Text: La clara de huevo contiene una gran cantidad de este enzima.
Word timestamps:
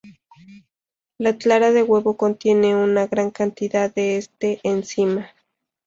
La 1.19 1.37
clara 1.37 1.71
de 1.71 1.83
huevo 1.83 2.17
contiene 2.17 2.75
una 2.75 3.05
gran 3.05 3.29
cantidad 3.29 3.93
de 3.93 4.17
este 4.17 4.59
enzima. 4.63 5.29